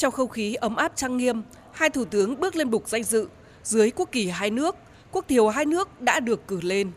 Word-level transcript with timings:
Trong 0.00 0.12
không 0.12 0.28
khí 0.28 0.54
ấm 0.54 0.76
áp 0.76 0.92
trang 0.96 1.16
nghiêm, 1.16 1.42
hai 1.72 1.90
thủ 1.90 2.04
tướng 2.04 2.40
bước 2.40 2.56
lên 2.56 2.70
bục 2.70 2.88
danh 2.88 3.04
dự, 3.04 3.28
dưới 3.62 3.90
quốc 3.90 4.08
kỳ 4.12 4.28
hai 4.28 4.50
nước, 4.50 4.76
quốc 5.12 5.24
thiều 5.28 5.48
hai 5.48 5.66
nước 5.66 6.00
đã 6.00 6.20
được 6.20 6.48
cử 6.48 6.60
lên. 6.62 6.90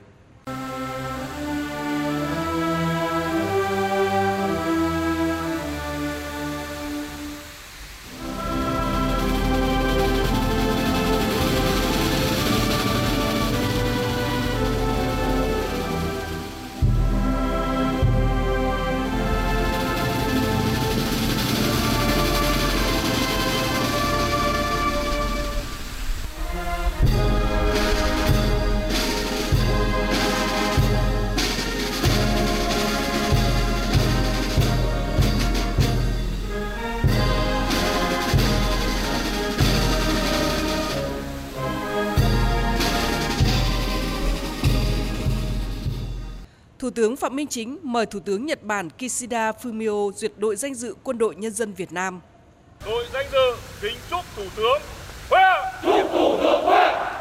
Thủ 46.83 46.89
tướng 46.89 47.15
Phạm 47.15 47.35
Minh 47.35 47.47
Chính 47.47 47.79
mời 47.83 48.05
Thủ 48.05 48.19
tướng 48.19 48.45
Nhật 48.45 48.63
Bản 48.63 48.89
Kishida 48.89 49.51
Fumio 49.51 50.11
duyệt 50.11 50.31
đội 50.37 50.55
danh 50.55 50.75
dự 50.75 50.95
Quân 51.03 51.17
đội 51.17 51.35
Nhân 51.35 51.51
dân 51.51 51.73
Việt 51.73 51.91
Nam. 51.91 52.21
Đội 52.85 53.05
danh 53.13 53.25
dự 53.31 53.55
kính 53.81 53.95
chúc 54.09 54.19
Thủ 54.35 54.43
tướng 54.55 54.81
khỏe. 55.29 55.43
Chúc 55.83 56.11
Thủ 56.11 56.38
tướng 56.43 56.61
khỏe. 56.66 57.13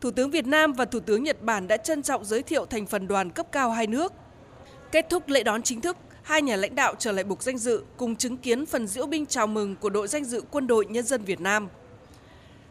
Thủ 0.00 0.10
tướng 0.10 0.30
Việt 0.30 0.46
Nam 0.46 0.72
và 0.72 0.84
Thủ 0.84 1.00
tướng 1.00 1.22
Nhật 1.22 1.42
Bản 1.42 1.68
đã 1.68 1.76
trân 1.76 2.02
trọng 2.02 2.24
giới 2.24 2.42
thiệu 2.42 2.66
thành 2.66 2.86
phần 2.86 3.08
đoàn 3.08 3.30
cấp 3.30 3.46
cao 3.52 3.70
hai 3.70 3.86
nước. 3.86 4.12
Kết 4.92 5.06
thúc 5.10 5.28
lễ 5.28 5.42
đón 5.42 5.62
chính 5.62 5.80
thức, 5.80 5.96
hai 6.22 6.42
nhà 6.42 6.56
lãnh 6.56 6.74
đạo 6.74 6.94
trở 6.98 7.12
lại 7.12 7.24
bục 7.24 7.42
danh 7.42 7.58
dự 7.58 7.82
cùng 7.96 8.16
chứng 8.16 8.36
kiến 8.36 8.66
phần 8.66 8.86
diễu 8.86 9.06
binh 9.06 9.26
chào 9.26 9.46
mừng 9.46 9.76
của 9.76 9.90
đội 9.90 10.08
danh 10.08 10.24
dự 10.24 10.42
Quân 10.50 10.66
đội 10.66 10.86
Nhân 10.86 11.04
dân 11.04 11.24
Việt 11.24 11.40
Nam. 11.40 11.68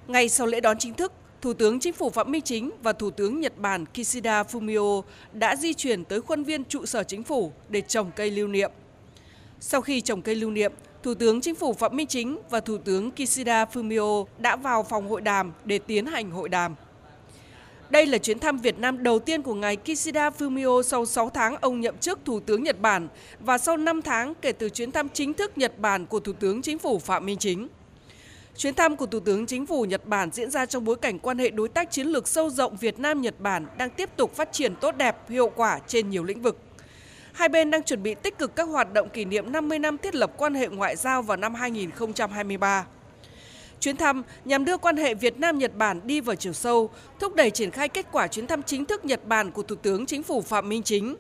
Ngay 0.08 0.30
sau 0.30 0.48
lễ 0.48 0.60
đón 0.60 0.78
chính 0.80 0.94
thức, 0.94 1.12
Thủ 1.42 1.54
tướng 1.54 1.80
Chính 1.80 1.94
phủ 1.94 2.10
Phạm 2.10 2.32
Minh 2.32 2.42
Chính 2.42 2.72
và 2.84 2.94
Thủ 2.94 3.12
tướng 3.12 3.42
Nhật 3.42 3.58
Bản 3.58 3.86
Kishida 3.86 4.44
Fumio 4.44 5.02
đã 5.34 5.56
di 5.56 5.74
chuyển 5.74 6.06
tới 6.06 6.22
khuôn 6.22 6.44
viên 6.44 6.64
trụ 6.66 6.86
sở 6.86 7.04
chính 7.04 7.24
phủ 7.24 7.52
để 7.70 7.82
trồng 7.82 8.12
cây 8.16 8.32
lưu 8.32 8.48
niệm. 8.48 8.72
Sau 9.60 9.82
khi 9.82 10.02
trồng 10.02 10.22
cây 10.22 10.36
lưu 10.36 10.52
niệm, 10.52 10.74
Thủ 11.04 11.14
tướng 11.14 11.42
Chính 11.42 11.56
phủ 11.56 11.74
Phạm 11.74 11.96
Minh 11.96 12.08
Chính 12.08 12.40
và 12.50 12.60
Thủ 12.60 12.78
tướng 12.78 13.12
Kishida 13.12 13.66
Fumio 13.66 14.26
đã 14.40 14.56
vào 14.56 14.84
phòng 14.84 15.10
hội 15.10 15.22
đàm 15.22 15.52
để 15.66 15.80
tiến 15.80 16.06
hành 16.06 16.32
hội 16.32 16.50
đàm. 16.50 16.76
Đây 17.90 18.06
là 18.06 18.18
chuyến 18.18 18.40
thăm 18.40 18.58
Việt 18.58 18.80
Nam 18.80 19.04
đầu 19.04 19.20
tiên 19.20 19.42
của 19.42 19.54
ngài 19.54 19.76
Kishida 19.76 20.30
Fumio 20.30 20.82
sau 20.82 21.06
6 21.06 21.30
tháng 21.30 21.56
ông 21.62 21.82
nhậm 21.82 21.98
chức 21.98 22.20
Thủ 22.26 22.40
tướng 22.40 22.64
Nhật 22.64 22.82
Bản 22.82 23.08
và 23.40 23.58
sau 23.58 23.78
5 23.78 24.02
tháng 24.02 24.34
kể 24.42 24.52
từ 24.52 24.70
chuyến 24.70 24.92
thăm 24.92 25.10
chính 25.10 25.34
thức 25.34 25.58
Nhật 25.58 25.80
Bản 25.80 26.06
của 26.06 26.20
Thủ 26.20 26.34
tướng 26.34 26.62
Chính 26.62 26.80
phủ 26.80 27.00
Phạm 27.00 27.26
Minh 27.26 27.38
Chính. 27.38 27.68
Chuyến 28.58 28.76
thăm 28.76 28.96
của 28.96 29.06
Thủ 29.06 29.20
tướng 29.20 29.46
Chính 29.46 29.66
phủ 29.66 29.86
Nhật 29.86 30.06
Bản 30.06 30.30
diễn 30.32 30.52
ra 30.52 30.66
trong 30.66 30.86
bối 30.86 30.96
cảnh 30.96 31.20
quan 31.20 31.38
hệ 31.38 31.50
đối 31.50 31.70
tác 31.70 31.92
chiến 31.92 32.08
lược 32.08 32.28
sâu 32.28 32.50
rộng 32.50 32.78
Việt 32.78 33.00
Nam-Nhật 33.00 33.40
Bản 33.40 33.66
đang 33.78 33.90
tiếp 33.90 34.10
tục 34.16 34.36
phát 34.36 34.52
triển 34.52 34.76
tốt 34.76 34.98
đẹp, 34.98 35.30
hiệu 35.30 35.52
quả 35.56 35.80
trên 35.88 36.10
nhiều 36.10 36.24
lĩnh 36.24 36.42
vực. 36.42 36.58
Hai 37.34 37.50
bên 37.50 37.72
đang 37.72 37.84
chuẩn 37.84 38.04
bị 38.04 38.16
tích 38.16 38.38
cực 38.38 38.56
các 38.56 38.64
hoạt 38.64 38.94
động 38.94 39.10
kỷ 39.10 39.26
niệm 39.26 39.52
50 39.52 39.80
năm 39.80 39.98
thiết 39.98 40.16
lập 40.16 40.32
quan 40.38 40.54
hệ 40.54 40.68
ngoại 40.68 40.96
giao 40.96 41.22
vào 41.22 41.38
năm 41.38 41.56
2023. 41.56 42.86
Chuyến 43.80 43.98
thăm 43.98 44.24
nhằm 44.46 44.66
đưa 44.66 44.78
quan 44.78 44.98
hệ 44.98 45.14
Việt 45.14 45.40
Nam-Nhật 45.40 45.76
Bản 45.76 46.02
đi 46.04 46.22
vào 46.22 46.36
chiều 46.36 46.54
sâu, 46.54 46.90
thúc 47.20 47.36
đẩy 47.36 47.52
triển 47.52 47.72
khai 47.72 47.90
kết 47.90 48.06
quả 48.12 48.28
chuyến 48.28 48.48
thăm 48.48 48.64
chính 48.64 48.86
thức 48.86 49.06
Nhật 49.06 49.28
Bản 49.28 49.52
của 49.52 49.64
Thủ 49.64 49.76
tướng 49.76 50.06
Chính 50.06 50.24
phủ 50.24 50.42
Phạm 50.42 50.70
Minh 50.70 50.84
Chính, 50.84 51.16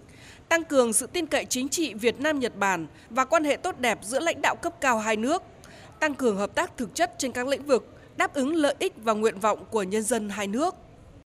tăng 0.49 0.63
cường 0.63 0.93
sự 0.93 1.07
tin 1.07 1.25
cậy 1.25 1.45
chính 1.45 1.69
trị 1.69 1.93
Việt 1.93 2.19
Nam-Nhật 2.19 2.55
Bản 2.55 2.87
và 3.09 3.25
quan 3.25 3.43
hệ 3.43 3.55
tốt 3.55 3.79
đẹp 3.79 3.99
giữa 4.01 4.19
lãnh 4.19 4.41
đạo 4.41 4.55
cấp 4.55 4.73
cao 4.81 4.99
hai 4.99 5.15
nước– 5.15 5.43
tăng 5.99 6.15
cường 6.15 6.37
hợp 6.37 6.55
tác 6.55 6.77
thực 6.77 6.95
chất 6.95 7.15
trên 7.17 7.31
các 7.31 7.47
lĩnh 7.47 7.63
vực, 7.63 7.85
đáp 8.17 8.33
ứng 8.33 8.55
lợi 8.55 8.75
ích 8.79 8.93
và 9.03 9.13
nguyện 9.13 9.39
vọng 9.39 9.65
của 9.71 9.83
nhân 9.83 10.03
dân 10.03 10.29
hai 10.29 10.47
nước. 10.47 10.75